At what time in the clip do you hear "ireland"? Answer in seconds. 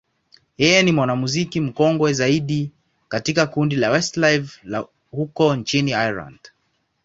5.91-6.39